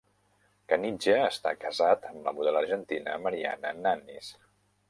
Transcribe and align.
Caniggia 0.71 1.17
està 1.25 1.51
casat 1.65 2.09
amb 2.13 2.25
la 2.31 2.35
model 2.39 2.59
argentina 2.65 3.19
Mariana 3.27 3.77
Nannis. 3.87 4.35